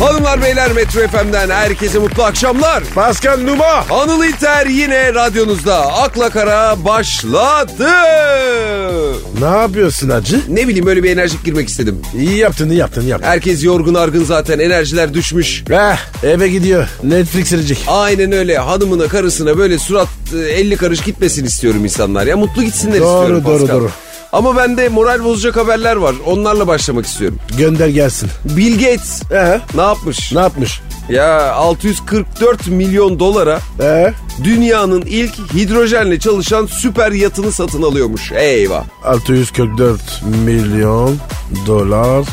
[0.00, 2.84] Hanımlar beyler Metro FM'den herkese mutlu akşamlar.
[2.94, 3.84] Pascal Numa.
[3.90, 5.76] Anıl İlter yine radyonuzda.
[5.92, 7.88] Akla Kara başladı.
[9.40, 10.40] Ne yapıyorsun hacı?
[10.48, 11.98] Ne bileyim öyle bir enerjik girmek istedim.
[12.18, 13.26] İyi yaptın iyi yaptın iyi yaptın.
[13.28, 15.64] Herkes yorgun argın zaten enerjiler düşmüş.
[15.70, 16.88] Eh, eve gidiyor.
[17.02, 17.78] Netflix verecek.
[17.86, 22.26] Aynen öyle hanımına karısına böyle surat e, 50 karış gitmesin istiyorum insanlar.
[22.26, 23.74] Ya mutlu gitsinler Doğru, istiyorum doğru, Pascal.
[23.80, 23.90] doğru.
[24.32, 26.14] Ama bende moral bozacak haberler var.
[26.26, 27.38] Onlarla başlamak istiyorum.
[27.58, 28.28] Gönder gelsin.
[28.44, 30.32] Bill Gates Ee, ne yapmış?
[30.32, 30.80] ne yapmış?
[31.08, 34.12] Ya 644 milyon dolara Ee,
[34.44, 38.32] dünyanın ilk hidrojenle çalışan süper yatını satın alıyormuş.
[38.32, 38.84] Eyvah.
[39.04, 40.00] 644
[40.44, 41.16] milyon
[41.66, 42.24] dolar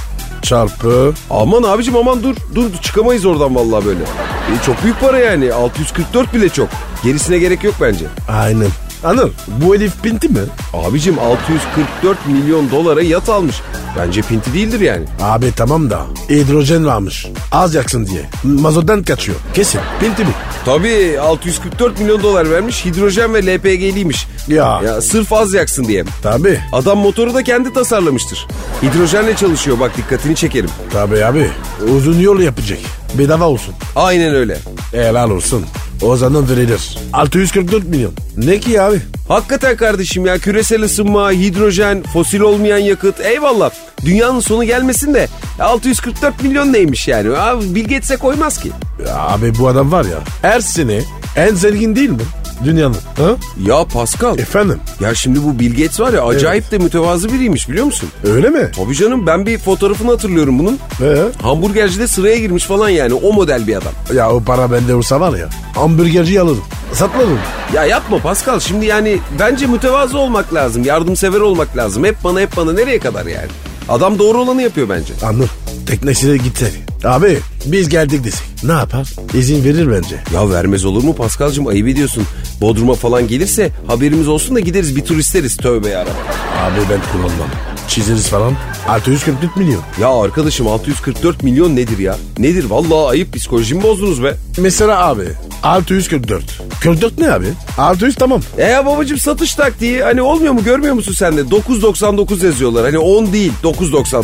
[0.42, 2.36] çarpı Aman abicim aman dur.
[2.56, 4.02] Dur çıkamayız oradan vallahi böyle.
[4.04, 5.54] E, çok büyük para yani.
[5.54, 6.70] 644 bile çok.
[7.04, 8.06] Gerisine gerek yok bence.
[8.30, 8.68] aynen.
[9.06, 10.40] Anıl bu herif pinti mi?
[10.74, 13.56] Abicim 644 milyon dolara yat almış.
[13.98, 15.06] Bence pinti değildir yani.
[15.22, 17.28] Abi tamam da hidrojen varmış.
[17.52, 18.22] Az yaksın diye.
[18.44, 19.38] Mazottan kaçıyor.
[19.54, 19.80] Kesin.
[20.00, 20.32] Pinti mi?
[20.66, 24.28] Tabii 644 milyon dolar vermiş hidrojen ve LPG'liymiş.
[24.48, 24.82] Ya.
[24.86, 26.04] Ya sırf az yaksın diye.
[26.24, 26.60] Tabi.
[26.72, 28.48] Adam motoru da kendi tasarlamıştır.
[28.84, 30.70] Hidrojenle çalışıyor bak dikkatini çekerim.
[30.94, 31.50] Tabi abi.
[31.96, 32.80] Uzun yol yapacak.
[33.14, 33.74] Bedava olsun.
[33.96, 34.58] Aynen öyle.
[34.92, 35.66] Helal olsun.
[36.02, 36.98] O zaman verilir.
[37.14, 38.12] 644 milyon.
[38.38, 39.02] Ne ki abi?
[39.28, 43.72] Hakikaten kardeşim ya küresel ısınma, hidrojen, fosil olmayan yakıt eyvallah.
[44.06, 45.28] Dünyanın sonu gelmesin de
[45.60, 47.38] 644 milyon neymiş yani?
[47.38, 48.72] Abi Bill Gates'e koymaz ki.
[49.08, 51.02] Ya abi bu adam var ya her sene
[51.36, 52.22] en zengin değil mi?
[52.64, 52.96] Dünyanın.
[53.18, 53.30] Ha?
[53.68, 54.40] Ya Pascal.
[54.40, 58.10] Efendim Ya şimdi bu Bill Gates var ya acayip de mütevazı biriymiş biliyor musun?
[58.24, 58.72] öyle mi?
[58.76, 60.80] Tabii canım ben bir fotoğrafını hatırlıyorum bunun.
[61.02, 61.16] Ee?
[61.42, 63.94] Hamburgercide sıraya girmiş falan yani o model bir adam.
[64.16, 66.64] Ya o para bende olsa var ya hamburgerci alırım.
[66.94, 67.40] Satmadım.
[67.74, 70.84] Ya yapma Pascal şimdi yani bence mütevazı olmak lazım.
[70.84, 72.04] Yardımsever olmak lazım.
[72.06, 73.48] Hep bana hep bana nereye kadar yani?
[73.90, 75.14] Adam doğru olanı yapıyor bence.
[75.24, 75.50] Anladım.
[75.88, 76.74] Teknesiyle gitsek.
[77.06, 78.48] Abi biz geldik desek.
[78.64, 79.10] Ne yapar?
[79.34, 80.16] İzin verir bence.
[80.34, 82.24] Ya vermez olur mu Paskal'cığım ayıp ediyorsun.
[82.62, 86.14] Bodrum'a falan gelirse haberimiz olsun da gideriz bir tur isteriz tövbe yarabbim.
[86.62, 87.75] Abi ben kullanmam.
[87.88, 88.54] Çizeriz falan.
[88.88, 89.82] 644 milyon.
[90.02, 92.18] Ya arkadaşım 644 milyon nedir ya?
[92.38, 94.36] Nedir vallahi ayıp psikolojimi bozdunuz be.
[94.58, 95.26] Mesela abi
[95.64, 96.44] 644.
[96.82, 97.48] 44 ne abi?
[97.78, 98.42] 600 tamam.
[98.58, 102.98] E ya babacım satış taktiği hani olmuyor mu görmüyor musun sen de 9.99 yazıyorlar hani
[102.98, 104.24] 10 değil 9.99.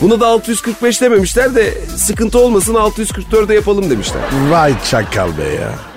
[0.00, 4.22] Buna da 645 dememişler de sıkıntı olmasın 644'e yapalım demişler.
[4.50, 5.89] Vay çakal be ya.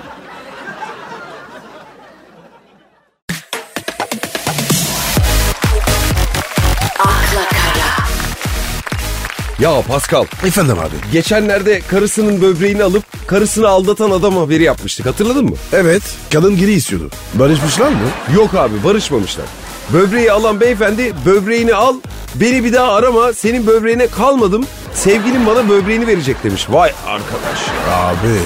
[9.58, 11.12] Ya Pascal Efendim abi.
[11.12, 15.56] geçenlerde karısının böbreğini alıp karısını aldatan adam haberi yapmıştık hatırladın mı?
[15.72, 17.10] Evet kadın geri istiyordu.
[17.34, 17.96] Barışmışlar mı?
[18.36, 19.46] Yok abi barışmamışlar.
[19.92, 21.94] Böbreği alan beyefendi böbreğini al
[22.34, 26.66] beni bir daha arama senin böbreğine kalmadım sevgilin bana böbreğini verecek demiş.
[26.70, 27.58] Vay arkadaş.
[27.92, 28.38] Abi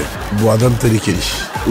[0.42, 1.16] bu adam tehlikeli.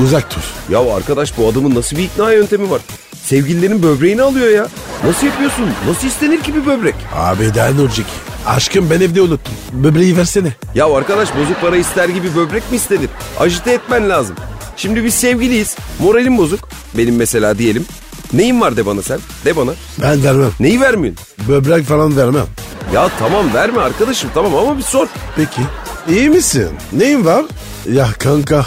[0.04, 0.74] Uzak dur.
[0.74, 2.82] Ya arkadaş bu adamın nasıl bir ikna yöntemi var?
[3.24, 4.68] Sevgililerin böbreğini alıyor ya.
[5.04, 5.66] Nasıl yapıyorsun?
[5.88, 6.96] Nasıl istenir ki bir böbrek?
[7.16, 8.06] Abi daha ne olacak?
[8.48, 9.54] Aşkım ben evde unuttum.
[9.74, 10.54] Böbreği versene.
[10.76, 13.10] Ya arkadaş bozuk para ister gibi böbrek mi istenir?
[13.40, 14.36] Ajite etmen lazım.
[14.78, 15.76] Şimdi biz sevgiliyiz.
[16.00, 16.70] Moralim bozuk.
[16.98, 17.86] Benim mesela diyelim.
[18.34, 19.20] Neyin var de bana sen?
[19.46, 19.72] De bana.
[20.02, 20.52] Ben vermem.
[20.60, 21.26] Neyi vermiyorsun?
[21.48, 22.46] Böbrek falan vermem.
[22.94, 25.08] Ya tamam verme arkadaşım tamam ama bir sor.
[25.36, 25.62] Peki.
[26.10, 26.70] İyi misin?
[26.94, 27.46] Neyin var?
[27.92, 28.66] Ya kanka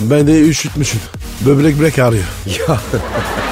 [0.00, 1.00] ben de üşütmüşüm.
[1.46, 2.24] Böbrek brek ağrıyor.
[2.68, 2.78] Ya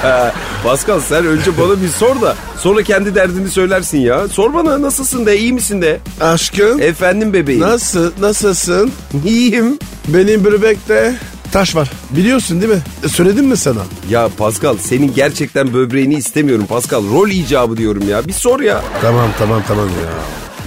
[0.65, 4.29] Pascal sen önce bana bir sor da sonra kendi derdini söylersin ya.
[4.29, 6.01] Sor bana nasılsın de iyi misin de.
[6.21, 7.61] Aşkım Efendim bebeğim.
[7.61, 8.93] nasıl nasılsın?
[9.27, 9.79] İyiyim.
[10.09, 11.15] Benim böbrekte
[11.53, 11.91] taş var.
[12.11, 12.81] Biliyorsun değil mi?
[13.05, 13.81] E, Söyledim mi sana?
[14.11, 17.03] Ya Pascal senin gerçekten böbreğini istemiyorum Pascal.
[17.13, 18.27] Rol icabı diyorum ya.
[18.27, 18.81] Bir sor ya.
[19.03, 20.11] Tamam tamam tamam ya.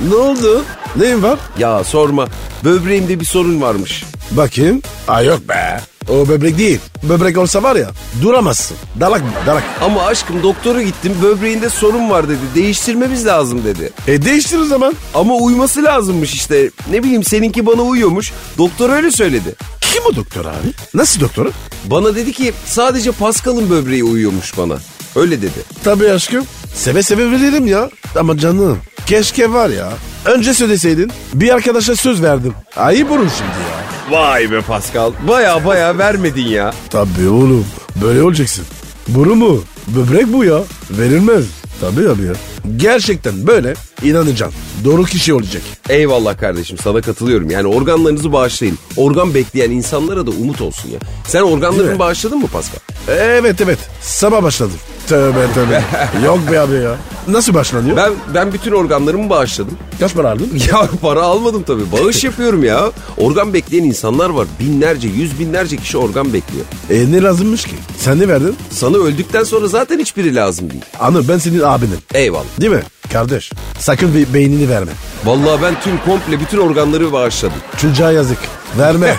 [0.10, 0.64] Ne oldu?
[0.96, 1.40] Neyin var?
[1.60, 2.28] Ya sorma.
[2.64, 4.04] Böbreğimde bir sorun varmış.
[4.32, 4.82] Bakayım.
[5.08, 5.80] Aa yok be.
[6.10, 6.80] O böbrek değil.
[7.04, 7.92] Böbrek olsa var ya
[8.22, 8.78] duramazsın.
[9.00, 9.64] Dalak dalak.
[9.82, 12.40] Ama aşkım doktora gittim böbreğinde sorun var dedi.
[12.56, 13.92] Değiştirmemiz lazım dedi.
[14.08, 14.94] E değiştir o zaman.
[15.14, 16.70] Ama uyması lazımmış işte.
[16.92, 18.32] Ne bileyim seninki bana uyuyormuş.
[18.58, 19.56] Doktor öyle söyledi.
[19.82, 20.68] Kim o doktor abi?
[20.94, 21.46] Nasıl doktor?
[21.86, 24.78] Bana dedi ki sadece Pascal'ın böbreği uyuyormuş bana.
[25.16, 25.60] Öyle dedi.
[25.84, 26.46] Tabii aşkım.
[26.76, 27.90] Seve seve veririm ya.
[28.20, 29.90] Ama canım keşke var ya.
[30.26, 31.12] Önce söyleseydin.
[31.34, 32.54] Bir arkadaşa söz verdim.
[32.76, 33.81] Ayıp olur şimdi ya.
[34.12, 35.12] Vay be Pascal.
[35.28, 36.74] Baya baya vermedin ya.
[36.90, 37.66] Tabii oğlum.
[38.02, 38.66] Böyle olacaksın.
[39.08, 39.64] Bunu mu?
[39.88, 40.60] Böbrek bu ya.
[40.92, 41.46] Verilmez.
[41.82, 42.34] Tabii abi ya.
[42.78, 43.74] Gerçekten böyle
[44.04, 44.60] inanacaksın.
[44.86, 45.62] Doğru kişi olacak.
[45.90, 47.50] Eyvallah kardeşim sana katılıyorum.
[47.50, 48.78] Yani organlarınızı bağışlayın.
[48.98, 51.00] Organ bekleyen insanlara da umut olsun ya.
[51.28, 52.80] Sen organlarını bağışladın mı Pascal?
[53.08, 53.80] Evet evet.
[54.02, 54.78] Sabah başladım.
[55.12, 55.84] Tövbe tövbe.
[56.26, 56.96] Yok be abi ya.
[57.28, 57.98] Nasıl başlanıyor?
[57.98, 59.78] Ben ben bütün organlarımı bağışladım.
[60.00, 60.50] Kaç para aldın?
[60.72, 61.92] Ya para almadım tabii.
[61.92, 62.92] Bağış yapıyorum ya.
[63.18, 64.48] Organ bekleyen insanlar var.
[64.60, 66.66] Binlerce, yüz binlerce kişi organ bekliyor.
[66.90, 67.76] E ne lazımmış ki?
[67.98, 68.56] Sen ne verdin?
[68.70, 70.86] Sana öldükten sonra zaten hiçbiri lazım değil.
[71.00, 71.98] Anıl ben senin abinim.
[72.14, 72.62] Eyvallah.
[72.62, 72.84] Değil mi?
[73.14, 74.92] Kardeş sakın be- beynini verme.
[75.26, 77.58] Vallahi ben tüm komple bütün organları bağışladım.
[77.78, 78.38] Çocuğa yazık.
[78.78, 79.16] Verme.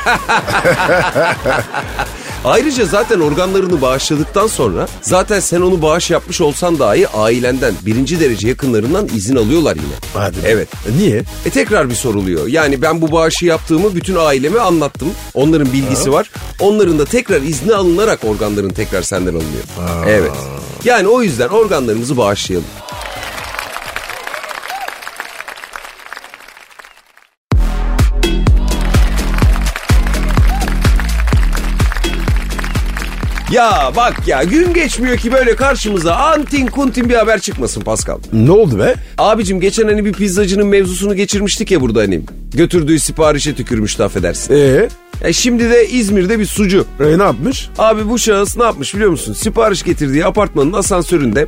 [2.45, 8.49] Ayrıca zaten organlarını bağışladıktan sonra zaten sen onu bağış yapmış olsan dahi ailenden birinci derece
[8.49, 9.95] yakınlarından izin alıyorlar yine.
[10.15, 10.37] Hadi.
[10.47, 10.69] Evet.
[10.89, 11.23] E, niye?
[11.47, 12.47] E tekrar bir soruluyor.
[12.47, 15.09] Yani ben bu bağışı yaptığımı bütün aileme anlattım.
[15.35, 16.31] Onların bilgisi var.
[16.61, 19.65] Onların da tekrar izni alınarak organların tekrar senden alınıyor.
[20.07, 20.33] Evet.
[20.85, 22.69] Yani o yüzden organlarımızı bağışlayalım.
[33.53, 38.19] Ya bak ya gün geçmiyor ki böyle karşımıza antin kuntin bir haber çıkmasın Pascal.
[38.33, 38.95] Ne oldu be?
[39.19, 42.21] Abicim geçen hani bir pizzacının mevzusunu geçirmiştik ya burada hani.
[42.55, 44.55] Götürdüğü siparişe tükürmüştü affedersin.
[44.55, 44.89] E,
[45.25, 46.85] E şimdi de İzmir'de bir sucu.
[47.01, 47.69] e ne yapmış?
[47.79, 49.33] Abi bu şahıs ne yapmış biliyor musun?
[49.33, 51.47] Sipariş getirdiği apartmanın asansöründe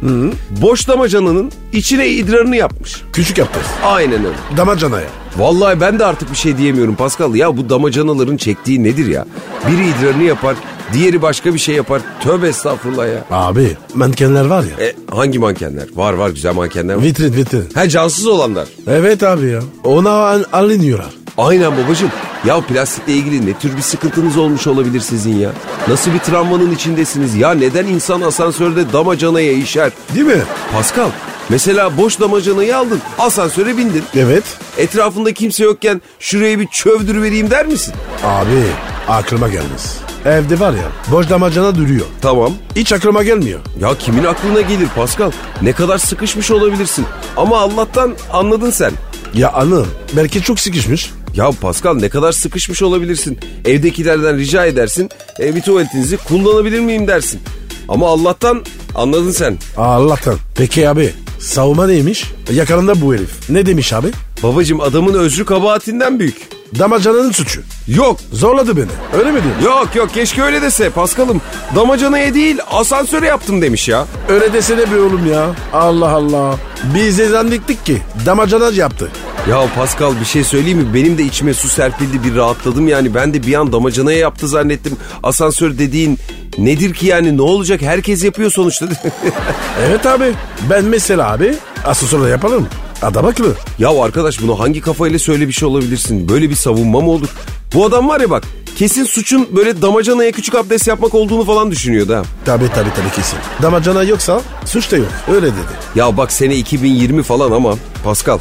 [0.62, 3.02] boş damacananın içine idrarını yapmış.
[3.12, 3.60] Küçük yaptı.
[3.84, 4.36] Aynen öyle.
[4.56, 5.06] Damacanaya.
[5.36, 7.34] Vallahi ben de artık bir şey diyemiyorum Pascal.
[7.34, 9.26] Ya bu damacanaların çektiği nedir ya?
[9.68, 10.56] Biri idrarını yapar,
[10.94, 12.02] diğeri başka bir şey yapar.
[12.20, 13.24] Tövbe estağfurullah ya.
[13.30, 14.86] Abi mankenler var ya.
[14.86, 15.84] E, hangi mankenler?
[15.94, 17.02] Var var güzel mankenler var.
[17.02, 17.68] Vitrin vitrin.
[17.74, 18.68] Ha cansız olanlar.
[18.86, 19.60] Evet abi ya.
[19.84, 21.10] Ona al- alınıyorlar.
[21.38, 22.10] Aynen babacığım.
[22.46, 25.50] Ya plastikle ilgili ne tür bir sıkıntınız olmuş olabilir sizin ya?
[25.88, 27.34] Nasıl bir travmanın içindesiniz?
[27.34, 29.92] Ya neden insan asansörde damacanaya işer?
[30.14, 30.42] Değil mi?
[30.72, 31.08] Pascal,
[31.48, 34.02] mesela boş damacanayı aldın, asansöre bindin.
[34.16, 34.44] Evet.
[34.78, 37.94] Etrafında kimse yokken şuraya bir çövdür vereyim der misin?
[38.24, 38.62] Abi
[39.08, 39.98] aklıma gelmez.
[40.24, 42.06] Evde var ya boş damacana duruyor.
[42.20, 42.52] Tamam.
[42.76, 43.60] Hiç aklıma gelmiyor.
[43.80, 45.30] Ya kimin aklına gelir Pascal?
[45.62, 47.06] Ne kadar sıkışmış olabilirsin.
[47.36, 48.92] Ama Allah'tan anladın sen.
[49.34, 49.84] Ya anı
[50.16, 51.10] belki çok sıkışmış.
[51.36, 53.38] Ya Pascal ne kadar sıkışmış olabilirsin.
[53.64, 55.10] Evdekilerden rica edersin.
[55.40, 57.40] E, bir tuvaletinizi kullanabilir miyim dersin.
[57.88, 59.58] Ama Allah'tan anladın sen.
[59.76, 60.36] Allah'tan.
[60.56, 62.24] Peki abi savunma neymiş?
[62.52, 63.50] Yakalında bu herif.
[63.50, 64.08] Ne demiş abi?
[64.42, 66.36] Babacım adamın özrü kabahatinden büyük.
[66.78, 67.60] Damacananın suçu.
[67.88, 69.20] Yok Zorladı beni.
[69.20, 69.62] Öyle mi diyorsun?
[69.64, 71.40] yok yok keşke öyle dese Paskal'ım.
[71.76, 74.06] Damacanaya değil asansöre yaptım demiş ya.
[74.28, 75.46] Öyle desene bir oğlum ya.
[75.72, 76.54] Allah Allah.
[76.94, 79.10] Biz de zannettik ki damacana yaptı.
[79.50, 80.94] Ya Pascal bir şey söyleyeyim mi?
[80.94, 83.14] Benim de içime su serpildi bir rahatladım yani.
[83.14, 84.96] Ben de bir an damacanaya yaptı zannettim.
[85.22, 86.18] Asansör dediğin
[86.58, 87.82] nedir ki yani ne olacak?
[87.82, 88.86] Herkes yapıyor sonuçta.
[89.88, 90.32] Evet abi.
[90.70, 91.54] Ben mesela abi
[91.84, 92.68] asansörde yapalım.
[93.02, 93.54] Adam haklı.
[93.78, 96.28] ya arkadaş bunu hangi kafayla söyle bir şey olabilirsin?
[96.28, 97.28] Böyle bir savunma mı olur?
[97.74, 98.44] Bu adam var ya bak
[98.76, 102.22] kesin suçun böyle damacanaya küçük abdest yapmak olduğunu falan düşünüyordu ha.
[102.44, 103.38] Tabii tabii tabii kesin.
[103.62, 105.08] Damacana yoksa suç da yok.
[105.28, 105.74] Öyle dedi.
[105.94, 107.74] Ya bak sene 2020 falan ama
[108.04, 108.38] Pascal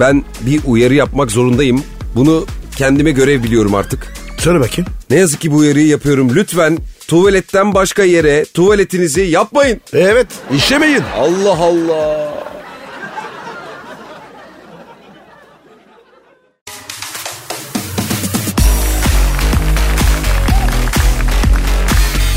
[0.00, 1.82] ben bir uyarı yapmak zorundayım.
[2.14, 2.46] Bunu
[2.76, 4.12] kendime görev biliyorum artık.
[4.38, 4.90] Söyle bakayım.
[5.10, 6.34] Ne yazık ki bu uyarıyı yapıyorum.
[6.34, 6.78] Lütfen
[7.08, 9.80] tuvaletten başka yere tuvaletinizi yapmayın.
[9.92, 10.26] Evet
[10.56, 11.02] işemeyin.
[11.16, 12.46] Allah Allah.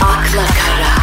[0.01, 0.93] akla kara,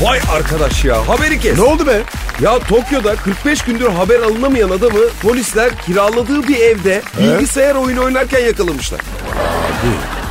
[0.00, 1.58] Vay arkadaş ya haberi kes.
[1.58, 2.02] Ne oldu be?
[2.42, 9.00] Ya Tokyo'da 45 gündür haber alınamayan adamı polisler kiraladığı bir evde bilgisayar oyunu oynarken yakalamışlar.
[9.00, 9.88] Abi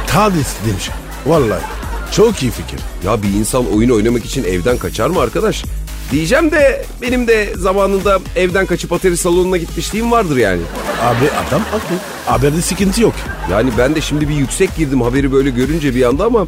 [0.07, 0.89] tadis demiş.
[1.25, 1.63] Vallahi
[2.15, 2.79] çok iyi fikir.
[3.05, 5.63] Ya bir insan oyun oynamak için evden kaçar mı arkadaş?
[6.11, 10.61] Diyeceğim de benim de zamanında evden kaçıp atari salonuna gitmişliğim vardır yani.
[11.01, 11.95] Abi adam haklı.
[12.25, 13.13] Haberde sıkıntı yok.
[13.51, 16.47] Yani ben de şimdi bir yüksek girdim haberi böyle görünce bir anda ama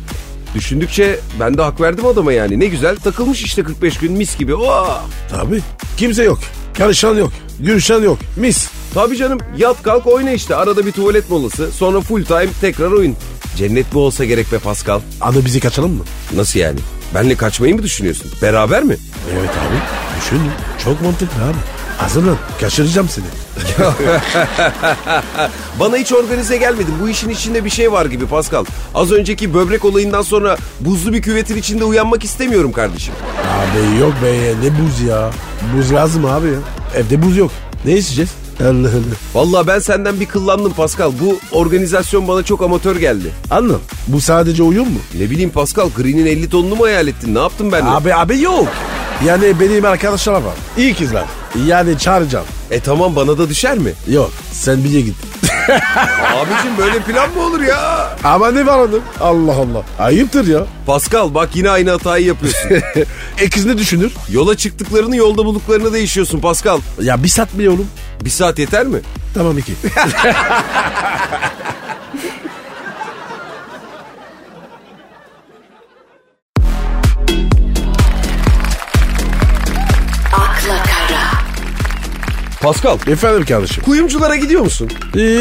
[0.55, 2.60] düşündükçe ben de hak verdim adama yani.
[2.60, 4.55] Ne güzel takılmış işte 45 gün mis gibi.
[4.55, 5.01] Oh!
[5.31, 5.62] Tabii.
[5.98, 6.39] Kimse yok.
[6.77, 7.31] Karışan yok.
[7.60, 8.17] Görüşen yok.
[8.38, 8.69] Mis.
[8.93, 13.15] Tabii canım yat kalk oyna işte arada bir tuvalet molası sonra full time tekrar oyun.
[13.57, 15.00] Cennet bu olsa gerek be Pascal.
[15.22, 16.03] Anı bizi kaçalım mı?
[16.36, 16.79] Nasıl yani?
[17.15, 18.31] Benle kaçmayı mı düşünüyorsun?
[18.41, 18.98] Beraber mi?
[19.33, 19.75] Evet abi.
[20.22, 20.41] Düşün.
[20.83, 21.57] Çok mantıklı abi.
[21.98, 22.38] Hazırlan.
[22.62, 23.25] Kaçıracağım seni.
[25.79, 26.93] Bana hiç organize gelmedin.
[27.01, 28.65] Bu işin içinde bir şey var gibi Pascal.
[28.95, 33.13] Az önceki böbrek olayından sonra buzlu bir küvetin içinde uyanmak istemiyorum kardeşim.
[33.38, 35.29] Abi yok be ne buz ya.
[35.77, 36.60] Buz lazım abi ya.
[36.95, 37.51] Evde buz yok.
[37.86, 38.29] Ne isteyeceğiz?
[38.62, 39.15] Allah Allah.
[39.33, 41.12] Vallahi ben senden bir kıllandım Pascal.
[41.22, 43.31] Bu organizasyon bana çok amatör geldi.
[43.51, 43.79] Anlam.
[44.07, 45.00] Bu sadece oyun mu?
[45.19, 47.36] Ne bileyim Pascal Green'in 50 tonunu mu hayal ettin?
[47.36, 47.86] Ne yaptın ben?
[47.86, 48.67] Abi abi yok.
[49.25, 50.53] Yani benim arkadaşlar var.
[50.77, 51.25] İyi kızlar.
[51.67, 52.45] Yani çağıracağım.
[52.72, 53.93] E tamam bana da düşer mi?
[54.07, 55.15] Yok sen bir git.
[56.36, 58.10] Abicim böyle plan mı olur ya?
[58.24, 59.01] Ama ne var onun?
[59.22, 59.83] Allah Allah.
[60.00, 60.65] Ayıptır ya.
[60.86, 62.69] Pascal bak yine aynı hatayı yapıyorsun.
[63.39, 64.12] Ekiz ne düşünür?
[64.31, 66.79] Yola çıktıklarını yolda bulduklarını değişiyorsun Pascal.
[67.01, 67.88] Ya bir saat mi oğlum?
[68.22, 69.00] Bir saat yeter mi?
[69.33, 69.74] Tamam iki.
[82.63, 83.84] Pascal Efendim kardeşim.
[83.84, 84.89] kuyumculara gidiyor musun?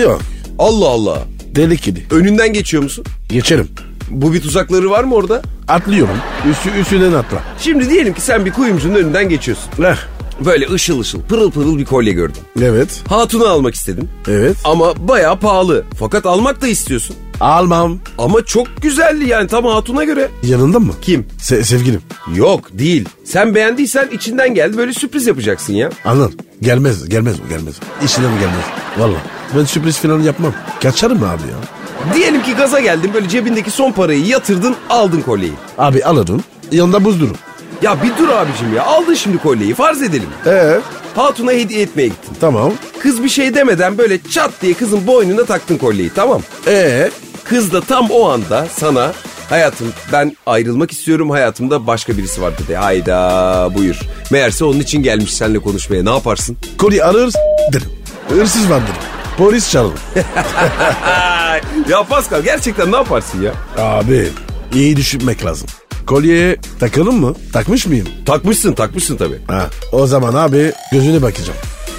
[0.03, 0.21] Yok.
[0.59, 1.19] Allah Allah.
[1.55, 2.07] Deli kedi.
[2.11, 3.05] Önünden geçiyor musun?
[3.29, 3.69] Geçerim.
[4.11, 5.43] Bu bir tuzakları var mı orada?
[5.69, 6.17] Atlıyorum.
[6.51, 7.39] Üstü, üstünden atla.
[7.59, 9.71] Şimdi diyelim ki sen bir kuyumcunun önünden geçiyorsun.
[9.85, 9.97] Eh.
[10.41, 12.41] Böyle ışıl ışıl pırıl pırıl bir kolye gördün.
[12.63, 13.01] Evet.
[13.09, 14.09] Hatunu almak istedin.
[14.29, 14.57] Evet.
[14.65, 15.85] Ama bayağı pahalı.
[15.99, 17.17] Fakat almak da istiyorsun.
[17.41, 17.99] Almam.
[18.19, 20.29] Ama çok güzelli yani tam hatuna göre.
[20.43, 20.93] Yanında mı?
[21.03, 21.27] Kim?
[21.41, 22.01] Se- sevgilim.
[22.35, 23.09] Yok değil.
[23.25, 25.91] Sen beğendiysen içinden geldi böyle sürpriz yapacaksın ya.
[26.05, 26.39] Anladın.
[26.63, 27.09] Gelmez.
[27.09, 27.75] Gelmez o gelmez.
[28.05, 28.65] İşinden gelmez.
[28.99, 29.17] Valla.
[29.59, 30.53] Ben sürpriz falan yapmam.
[30.83, 31.59] Kaçarım mı abi ya?
[32.15, 35.53] Diyelim ki gaza geldin böyle cebindeki son parayı yatırdın aldın kolyeyi.
[35.79, 36.43] Abi alırım.
[36.73, 37.37] Yanında buzdurum.
[37.83, 40.29] Ya bir dur abicim ya aldın şimdi kolyeyi farz edelim.
[40.47, 40.81] Ee
[41.17, 42.37] Hatuna hediye etmeye gittin.
[42.41, 42.73] tamam.
[43.03, 46.43] Kız bir şey demeden böyle çat diye kızın boynuna taktın kolyeyi tamam.
[46.67, 47.11] Ee
[47.45, 49.13] Kız da tam o anda sana
[49.51, 52.77] hayatım ben ayrılmak istiyorum hayatımda başka birisi var dedi.
[52.77, 53.97] Hayda buyur.
[54.31, 56.57] Meğerse onun için gelmiş seninle konuşmaya ne yaparsın?
[56.79, 57.33] koli alır
[57.73, 57.89] derim.
[58.29, 58.95] Hırsız vardır.
[59.39, 59.93] Polis çağırır.
[61.91, 63.53] ya Pascal gerçekten ne yaparsın ya?
[63.85, 64.29] Abi
[64.75, 65.69] iyi düşünmek lazım.
[66.07, 67.35] Kolyeye takalım mı?
[67.53, 68.09] Takmış mıyım?
[68.27, 69.39] Takmışsın takmışsın tabii.
[69.49, 71.59] Ha, o zaman abi gözüne bakacağım.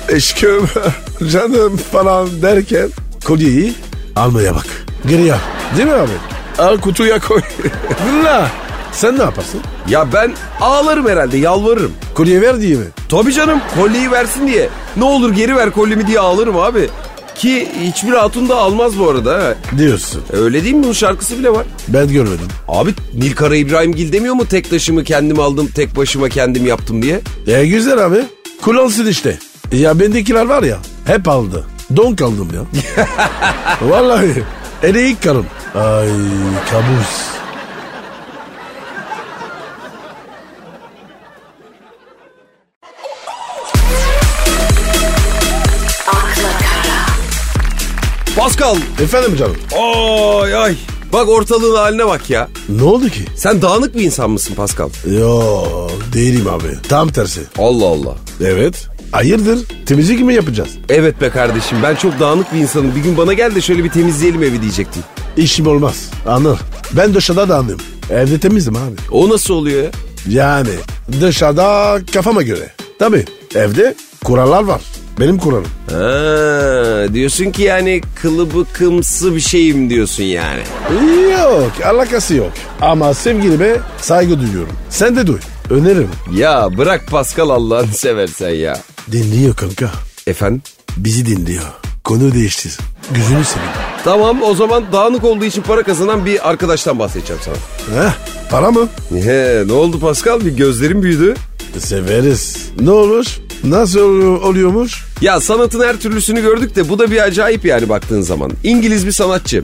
[0.09, 0.67] Eşkım,
[1.31, 2.89] canım falan derken
[3.25, 3.73] kolyeyi
[4.15, 4.65] almaya bak.
[5.07, 5.35] Geriye.
[5.77, 6.11] Değil mi abi?
[6.57, 7.41] Al kutuya koy.
[8.23, 8.51] Valla.
[8.91, 9.61] Sen ne yaparsın?
[9.89, 10.31] Ya ben
[10.61, 11.91] ağlarım herhalde yalvarırım.
[12.15, 12.85] Kolye ver diye mi?
[13.09, 14.69] Tabii canım kolyeyi versin diye.
[14.97, 16.89] Ne olur geri ver kolyemi diye ağlarım abi.
[17.43, 19.55] Ki hiçbir hatun da almaz bu arada.
[19.77, 20.21] Diyorsun.
[20.33, 20.83] Öyle değil mi?
[20.83, 21.65] Bunun şarkısı bile var.
[21.87, 22.47] Ben görmedim.
[22.67, 27.21] Abi Nilkara İbrahimgil demiyor mu tek taşımı kendim aldım tek başıma kendim yaptım diye?
[27.47, 28.17] E güzel abi.
[28.61, 29.39] Kullansın işte.
[29.71, 31.65] Ya bendekiler var ya hep aldı.
[31.95, 32.61] Don kaldım ya.
[33.89, 34.43] Vallahi.
[34.83, 35.45] Ele karım.
[35.75, 36.07] Ay
[36.71, 37.32] kabus.
[48.43, 48.75] Pascal.
[49.03, 49.55] Efendim canım.
[50.41, 50.75] Ay ay.
[51.13, 52.47] Bak ortalığın haline bak ya.
[52.69, 53.25] Ne oldu ki?
[53.35, 54.89] Sen dağınık bir insan mısın Pascal?
[55.11, 55.53] Yo
[56.13, 56.77] değilim abi.
[56.89, 57.41] Tam tersi.
[57.57, 58.15] Allah Allah.
[58.45, 58.87] Evet.
[59.11, 59.59] Hayırdır?
[59.85, 60.69] Temizlik mi yapacağız?
[60.89, 62.95] Evet be kardeşim ben çok dağınık bir insanım.
[62.95, 65.03] Bir gün bana gel de şöyle bir temizleyelim evi diyecektim.
[65.37, 66.09] İşim olmaz.
[66.27, 66.57] Anıl.
[66.93, 67.85] Ben dışarıda da anlıyorum.
[68.09, 68.95] Evde temizdim abi.
[69.11, 69.89] O nasıl oluyor ya?
[70.29, 70.69] Yani
[71.21, 72.71] dışarıda kafama göre.
[72.99, 74.81] Tabii evde kurallar var.
[75.19, 75.65] Benim kuralım.
[75.89, 80.61] Ha, diyorsun ki yani kılıbıkımsı bir şeyim diyorsun yani.
[81.31, 82.51] Yok alakası yok.
[82.81, 84.73] Ama sevgilime saygı duyuyorum.
[84.89, 85.39] Sen de duy.
[85.69, 86.09] Öneririm.
[86.33, 88.79] Ya bırak Pascal Allah'ını seversen ya.
[89.11, 89.91] Dinliyor kanka.
[90.27, 90.61] Efendim?
[90.97, 91.63] Bizi dinliyor.
[92.03, 92.77] Konu değiştir.
[93.11, 93.71] Gözünü seveyim.
[94.03, 97.55] Tamam o zaman dağınık olduğu için para kazanan bir arkadaştan bahsedeceğim sana.
[98.05, 98.11] Heh,
[98.49, 98.87] para mı?
[99.09, 100.39] He, ne oldu Pascal?
[100.45, 101.33] Bir gözlerim büyüdü.
[101.79, 102.57] Severiz.
[102.81, 103.25] Ne olur?
[103.63, 105.03] Nasıl ol- oluyormuş?
[105.21, 108.51] Ya sanatın her türlüsünü gördük de bu da bir acayip yani baktığın zaman.
[108.63, 109.63] İngiliz bir sanatçı.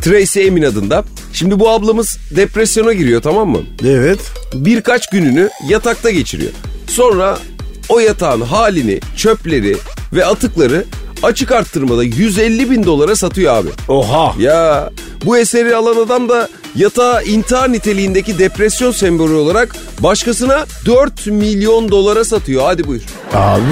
[0.00, 1.04] Tracy Emin adında.
[1.32, 3.58] Şimdi bu ablamız depresyona giriyor tamam mı?
[3.86, 4.20] Evet.
[4.54, 6.50] Birkaç gününü yatakta geçiriyor.
[6.86, 7.38] Sonra
[7.88, 9.76] o yatağın halini, çöpleri
[10.12, 10.84] ve atıkları
[11.22, 13.68] açık arttırmada 150 bin dolara satıyor abi.
[13.88, 14.34] Oha.
[14.38, 14.90] Ya
[15.24, 22.24] bu eseri alan adam da yatağı intihar niteliğindeki depresyon sembolü olarak başkasına 4 milyon dolara
[22.24, 22.62] satıyor.
[22.64, 23.02] Hadi buyur.
[23.34, 23.62] Abi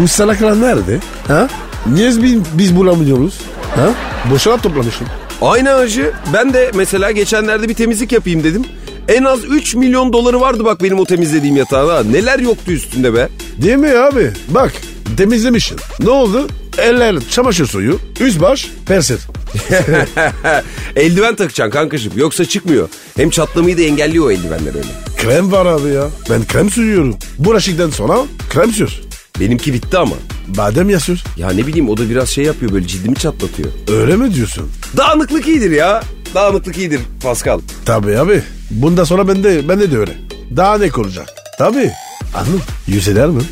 [0.00, 1.00] bu salaklar nerede?
[1.28, 1.48] Ha?
[1.86, 3.34] Niye biz, biz bulamıyoruz?
[3.76, 3.88] Ha?
[4.30, 5.06] Boşuna toplamışım.
[5.42, 8.64] Aynı acı ben de mesela geçenlerde bir temizlik yapayım dedim.
[9.08, 12.02] En az 3 milyon doları vardı bak benim o temizlediğim yatağın ha.
[12.10, 13.28] Neler yoktu üstünde be.
[13.62, 14.30] Değil mi abi?
[14.48, 14.72] Bak
[15.16, 15.78] temizlemişsin.
[16.00, 16.48] Ne oldu?
[16.78, 19.20] Eller çamaşır suyu, üst baş, perset.
[20.96, 22.88] Eldiven takacaksın kankacığım yoksa çıkmıyor.
[23.16, 24.88] Hem çatlamayı da engelliyor o eldivenler öyle.
[25.16, 26.08] Krem var abi ya.
[26.30, 27.16] Ben krem sürüyorum.
[27.38, 28.18] Bulaşıktan sonra
[28.50, 29.00] krem sür.
[29.40, 30.16] Benimki bitti ama.
[30.48, 31.24] Badem ya sür.
[31.36, 33.68] Ya ne bileyim o da biraz şey yapıyor böyle cildimi çatlatıyor.
[33.88, 34.70] Öyle mi diyorsun?
[34.96, 36.02] Dağınıklık iyidir ya.
[36.34, 37.60] Dağınıklık iyidir Pascal.
[37.84, 38.42] Tabii abi.
[38.70, 40.14] Bundan sonra ben de, ben de öyle.
[40.56, 41.28] Daha ne olacak?
[41.58, 41.90] Tabii.
[42.34, 42.60] Anladın?
[42.86, 43.42] Yüz eder mi?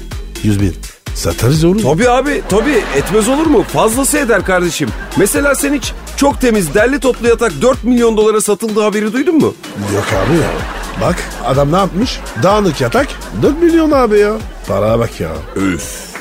[0.42, 0.74] Yüz bin.
[1.14, 1.82] Satarız oğlum.
[1.82, 3.62] Tabii abi tabii etmez olur mu?
[3.62, 4.88] Fazlası eder kardeşim.
[5.16, 9.54] Mesela sen hiç çok temiz derli toplu yatak 4 milyon dolara satıldığı haberi duydun mu?
[9.94, 10.50] Yok abi ya.
[11.00, 12.20] Bak adam ne yapmış?
[12.42, 13.06] Dağınık yatak
[13.42, 14.32] 4 milyon abi ya.
[14.68, 15.30] Paraya bak ya.
[15.56, 16.14] Üf.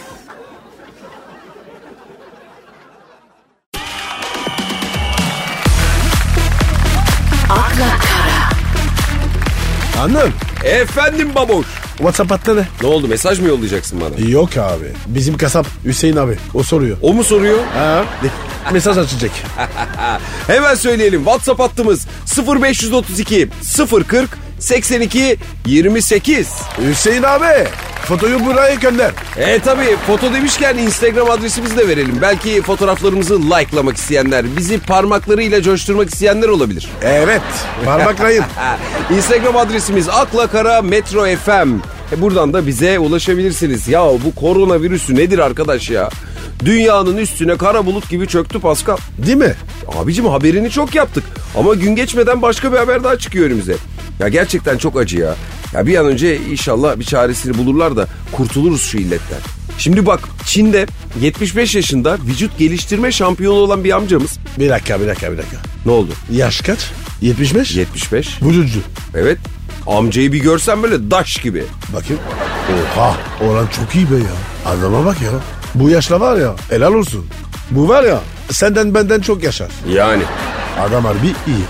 [7.49, 8.49] Akla Kara.
[10.01, 10.33] Hanım
[10.63, 11.65] Efendim baboş.
[11.97, 12.67] WhatsApp ne?
[12.81, 14.29] Ne oldu mesaj mı yollayacaksın bana?
[14.29, 14.85] Yok abi.
[15.07, 16.37] Bizim kasap Hüseyin abi.
[16.53, 16.97] O soruyor.
[17.01, 17.57] O mu soruyor?
[17.73, 18.05] Ha?
[18.71, 19.31] Mesaj açacak.
[20.47, 21.23] Hemen söyleyelim.
[21.23, 23.49] WhatsApp hattımız 0532
[24.07, 24.29] 040
[24.59, 26.49] 82 28.
[26.89, 27.67] Hüseyin abi.
[28.05, 29.11] Fotoyu buraya gönder.
[29.37, 32.17] E tabi foto demişken Instagram adresimizi de verelim.
[32.21, 36.89] Belki fotoğraflarımızı likelamak isteyenler, bizi parmaklarıyla coşturmak isteyenler olabilir.
[37.01, 37.41] Evet.
[37.85, 38.43] Parmaklayın.
[39.15, 41.69] Instagram adresimiz Akla Kara Metro FM.
[42.15, 43.87] E buradan da bize ulaşabilirsiniz.
[43.87, 46.09] Ya bu koronavirüsü nedir arkadaş ya?
[46.65, 48.97] Dünyanın üstüne kara bulut gibi çöktü Pascal.
[49.17, 49.55] Değil mi?
[49.97, 51.23] Abicim haberini çok yaptık.
[51.57, 53.75] Ama gün geçmeden başka bir haber daha çıkıyor önümüze.
[54.19, 55.35] Ya gerçekten çok acı ya.
[55.73, 59.39] Ya bir an önce inşallah bir çaresini bulurlar da kurtuluruz şu illetten.
[59.77, 60.87] Şimdi bak Çin'de
[61.21, 64.39] 75 yaşında vücut geliştirme şampiyonu olan bir amcamız.
[64.59, 65.57] Bir dakika bir dakika bir dakika.
[65.85, 66.11] Ne oldu?
[66.31, 66.79] Yaş kaç?
[67.21, 67.75] 75?
[67.75, 68.41] 75.
[68.41, 68.79] Vücutcu.
[69.15, 69.37] Evet.
[69.87, 71.63] Amcayı bir görsen böyle daş gibi.
[71.93, 72.21] Bakayım.
[72.97, 74.71] Oha oran çok iyi be ya.
[74.71, 75.29] Adama bak ya.
[75.75, 77.25] Bu yaşla var ya helal olsun.
[77.71, 79.69] Bu var ya senden benden çok yaşar.
[79.89, 80.23] Yani.
[80.79, 81.65] Adam harbi iyi.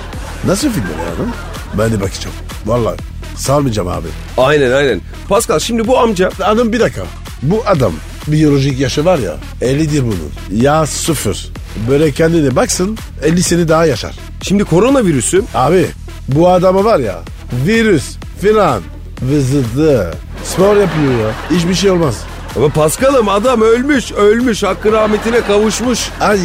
[0.47, 1.33] Nasıl film ya adam?
[1.77, 2.35] Ben de bakacağım.
[2.65, 2.97] Vallahi
[3.35, 4.07] salmayacağım abi.
[4.37, 5.01] Aynen aynen.
[5.29, 7.01] Pascal şimdi bu amca Adam bir dakika.
[7.41, 7.93] Bu adam
[8.27, 10.61] biyolojik yaşı var ya 50'dir bunun.
[10.61, 11.47] Ya sıfır.
[11.89, 14.15] Böyle kendine baksın 50 seni daha yaşar.
[14.41, 15.85] şimdi koronavirüsü Abi
[16.27, 17.19] bu adama var ya
[17.65, 18.03] virüs
[18.41, 18.81] filan
[19.21, 20.13] vızıldı.
[20.43, 21.57] Spor yapıyor ya.
[21.57, 22.15] Hiçbir şey olmaz.
[22.55, 25.99] ama Pascal'ım adam ölmüş ölmüş hakkı rahmetine kavuşmuş.
[26.21, 26.39] Ay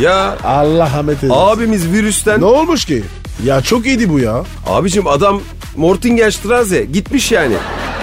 [0.00, 1.40] Ya Allah rahmet eylesin.
[1.40, 3.02] abimiz virüsten Ne olmuş ki?
[3.44, 4.42] Ya çok iyiydi bu ya.
[4.66, 5.40] Abicim adam
[5.78, 7.54] Mortingenstraße gitmiş yani.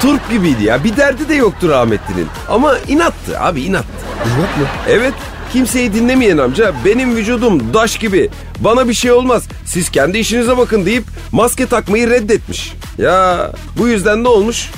[0.01, 0.83] Turp gibiydi ya.
[0.83, 2.27] Bir derdi de yoktu rahmetlinin.
[2.49, 3.87] Ama inattı abi inattı.
[4.25, 4.67] İznet mi?
[4.89, 5.13] Evet
[5.53, 8.29] kimseyi dinlemeyen amca benim vücudum daş gibi.
[8.59, 9.43] Bana bir şey olmaz.
[9.65, 12.73] Siz kendi işinize bakın deyip maske takmayı reddetmiş.
[12.97, 14.69] Ya bu yüzden ne olmuş?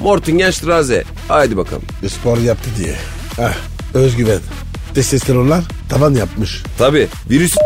[0.00, 1.04] Mortingenstraße.
[1.28, 1.82] Haydi bakalım.
[2.08, 2.94] Spor yaptı diye.
[3.36, 3.54] Heh,
[3.94, 4.40] özgüven.
[4.94, 6.62] Testosteronlar tavan yapmış.
[6.78, 7.56] Tabii virüs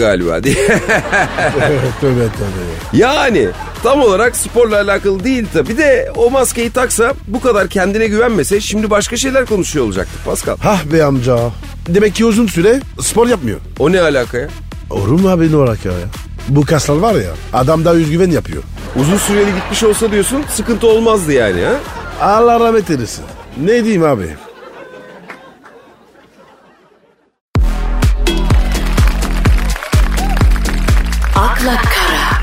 [0.00, 0.54] galiba diye.
[2.00, 2.62] tövbe tövbe.
[2.92, 3.48] Yani
[3.82, 8.90] tam olarak sporla alakalı değil tabii de o maskeyi taksa bu kadar kendine güvenmese şimdi
[8.90, 10.56] başka şeyler konuşuyor olacaktık Pascal.
[10.56, 11.38] Hah be amca.
[11.88, 13.58] Demek ki uzun süre spor yapmıyor.
[13.78, 14.48] O ne alaka ya?
[14.90, 15.92] Olur mu abi ne olarak ya?
[16.48, 18.62] Bu kaslar var ya adam da özgüven yapıyor.
[19.00, 21.72] Uzun süreli gitmiş olsa diyorsun sıkıntı olmazdı yani ha?
[22.20, 23.24] Allah rahmet eylesin.
[23.64, 24.36] Ne diyeyim abi?
[31.72, 32.40] Akla kara,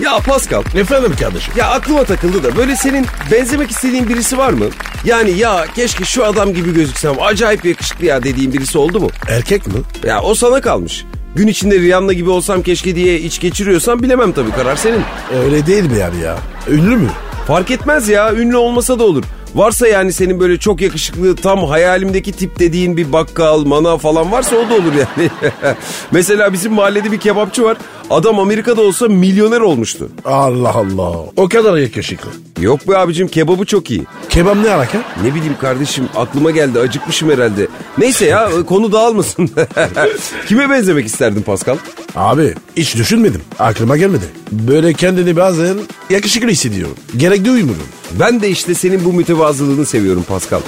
[0.00, 1.54] Ya Pascal Efendim kardeşim.
[1.56, 4.64] ya aklıma takıldı da böyle senin benzemek istediğin birisi var mı?
[5.04, 9.10] Yani ya keşke şu adam gibi gözüksem acayip yakışıklı ya dediğin birisi oldu mu?
[9.28, 9.74] Erkek mi?
[10.04, 11.04] Ya o sana kalmış.
[11.36, 15.02] Gün içinde Rihanna gibi olsam keşke diye iç geçiriyorsan bilemem tabii karar senin.
[15.44, 16.38] Öyle değil mi yani ya?
[16.68, 17.08] Ünlü mü?
[17.46, 19.24] Fark etmez ya ünlü olmasa da olur.
[19.54, 24.56] Varsa yani senin böyle çok yakışıklı tam hayalimdeki tip dediğin bir bakkal, manav falan varsa
[24.56, 25.30] o da olur yani.
[26.10, 27.76] Mesela bizim mahallede bir kebapçı var.
[28.10, 30.08] Adam Amerika'da olsa milyoner olmuştu.
[30.24, 31.12] Allah Allah.
[31.36, 32.30] O kadar yakışıklı.
[32.60, 34.04] Yok be abicim kebabı çok iyi.
[34.28, 34.98] Kebap ne alaka?
[35.22, 37.68] Ne bileyim kardeşim aklıma geldi acıkmışım herhalde.
[37.98, 39.50] Neyse ya konu dağılmasın.
[40.48, 41.76] Kime benzemek isterdin Pascal?
[42.16, 43.40] Abi hiç düşünmedim.
[43.58, 44.24] Aklıma gelmedi.
[44.52, 45.76] Böyle kendini bazen
[46.10, 46.94] yakışıklı hissediyorum.
[47.16, 47.86] Gerek duymuyorum.
[48.20, 50.60] Ben de işte senin bu mütevazılığını seviyorum Pascal.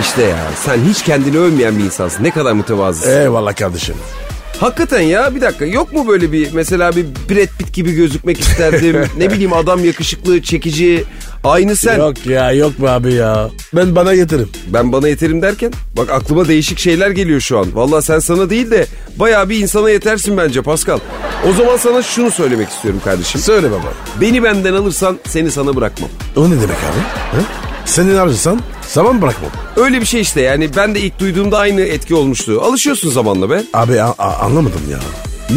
[0.00, 2.24] İşte ya sen hiç kendini övmeyen bir insansın.
[2.24, 3.20] Ne kadar mütevazısın.
[3.20, 3.94] Eyvallah kardeşim.
[4.60, 8.96] Hakikaten ya bir dakika yok mu böyle bir mesela bir Brad Pitt gibi gözükmek isterdim.
[9.18, 11.04] ne bileyim adam yakışıklı, çekici,
[11.44, 11.98] aynı sen.
[11.98, 13.50] Yok ya yok mu abi ya?
[13.74, 14.50] Ben bana yatırım.
[14.66, 17.66] Ben bana yeterim derken bak aklıma değişik şeyler geliyor şu an.
[17.76, 20.98] Vallahi sen sana değil de bayağı bir insana yetersin bence Pascal.
[21.50, 23.40] O zaman sana şunu söylemek istiyorum kardeşim.
[23.40, 23.92] Söyle baba.
[24.20, 26.10] Beni benden alırsan seni sana bırakmam.
[26.36, 27.00] O ne demek abi?
[27.36, 27.38] Ha?
[27.84, 29.50] Senin alırsan zaman bırakmam.
[29.76, 32.60] Öyle bir şey işte yani ben de ilk duyduğumda aynı etki olmuştu.
[32.64, 33.62] Alışıyorsun zamanla be.
[33.74, 34.98] Abi a- a- anlamadım ya.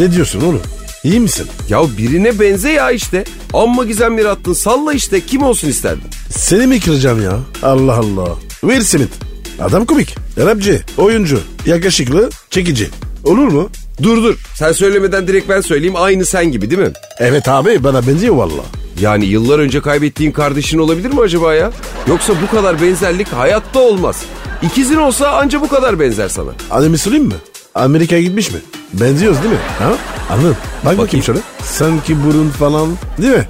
[0.00, 0.62] Ne diyorsun oğlum?
[1.06, 1.46] İyi misin?
[1.68, 3.24] Ya birine benze ya işte.
[3.54, 6.02] Amma gizem yarattın salla işte kim olsun isterdin?
[6.30, 7.38] Seni mi kıracağım ya?
[7.62, 8.28] Allah Allah.
[8.60, 9.12] Will Smith.
[9.60, 10.16] Adam komik.
[10.38, 12.88] Rapçi, oyuncu, yakışıklı, çekici.
[13.24, 13.68] Olur mu?
[14.02, 16.92] Dur dur sen söylemeden direkt ben söyleyeyim aynı sen gibi değil mi?
[17.18, 18.62] Evet abi bana benziyor valla.
[19.00, 21.72] Yani yıllar önce kaybettiğin kardeşin olabilir mi acaba ya?
[22.08, 24.22] Yoksa bu kadar benzerlik hayatta olmaz.
[24.62, 26.50] İkizin olsa anca bu kadar benzer sana.
[26.70, 27.34] Annemi sorayım mı?
[27.74, 28.58] Amerika'ya gitmiş mi?
[28.92, 29.60] Benziyoruz değil mi?
[29.78, 29.92] Ha?
[30.30, 30.56] Anladım.
[30.84, 31.38] Bak bakayım, şöyle.
[31.64, 32.88] Sanki burun falan
[33.22, 33.46] değil mi?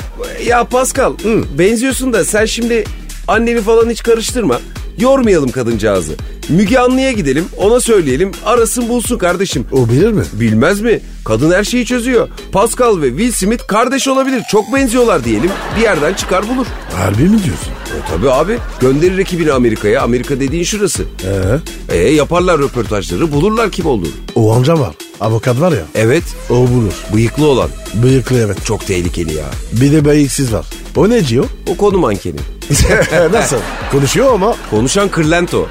[0.47, 1.13] Ya Pascal
[1.59, 2.85] benziyorsun da sen şimdi
[3.29, 4.61] anneni falan hiç karıştırma.
[4.99, 6.13] Yormayalım kadıncağızı.
[6.49, 9.67] Müge Anlı'ya gidelim ona söyleyelim arasın bulsun kardeşim.
[9.73, 10.23] O bilir mi?
[10.33, 11.01] Bilmez mi?
[11.25, 12.29] Kadın her şeyi çözüyor.
[12.53, 14.43] Pascal ve Will Smith kardeş olabilir.
[14.51, 15.51] Çok benziyorlar diyelim.
[15.77, 16.67] Bir yerden çıkar bulur.
[16.95, 17.69] Harbi mi diyorsun?
[17.97, 18.59] E tabii abi.
[18.81, 20.03] Gönderir ekibini Amerika'ya.
[20.03, 21.03] Amerika dediğin şurası.
[21.91, 23.33] Ee, E yaparlar röportajları.
[23.33, 24.13] Bulurlar kim olduğunu.
[24.35, 24.95] o amca var.
[25.21, 25.83] Avukat var ya.
[25.95, 26.25] Evet.
[26.51, 26.93] O bulur.
[27.15, 27.71] Bıyıklı olan.
[27.95, 28.65] Bıyıklı evet.
[28.65, 29.45] Çok tehlikeli ya.
[29.73, 30.67] Bir de bıyıksız var.
[30.97, 31.45] O ne diyor?
[31.69, 32.37] O konu mankeni.
[33.33, 33.57] Nasıl?
[33.93, 34.57] Konuşuyor ama.
[34.71, 35.69] Konuşan kırlento.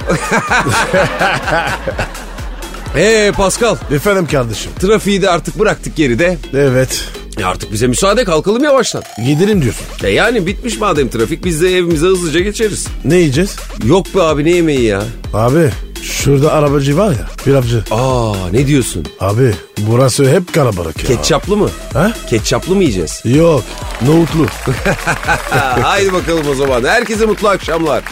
[2.97, 3.75] Eee Pascal.
[3.91, 4.71] Efendim kardeşim.
[4.79, 6.37] Trafiği de artık bıraktık geride.
[6.53, 7.05] Evet.
[7.39, 9.03] E artık bize müsaade kalkalım yavaştan.
[9.25, 9.85] Gidelim diyorsun.
[10.03, 12.87] E yani bitmiş madem trafik biz de evimize hızlıca geçeriz.
[13.05, 13.55] Ne yiyeceğiz?
[13.85, 15.03] Yok be abi ne yemeği ya?
[15.33, 15.69] Abi
[16.05, 17.27] şurada arabacı var ya.
[17.45, 17.83] Pilavcı.
[17.91, 19.05] Aa ne diyorsun?
[19.19, 21.15] Abi burası hep kalabalık ya.
[21.15, 21.69] Ketçaplı mı?
[21.93, 22.11] Ha?
[22.29, 23.21] Ketçaplı mı yiyeceğiz?
[23.25, 23.63] Yok.
[24.07, 24.45] Nohutlu.
[25.49, 26.83] Ha, haydi bakalım o zaman.
[26.83, 28.03] Herkese mutlu akşamlar.